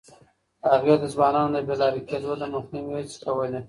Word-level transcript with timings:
هغه 0.71 0.93
د 1.01 1.03
ځوانانو 1.13 1.51
د 1.55 1.57
بې 1.67 1.75
لارې 1.81 2.01
کېدو 2.09 2.31
د 2.41 2.43
مخنيوي 2.53 2.93
هڅې 3.01 3.17
کولې. 3.23 3.59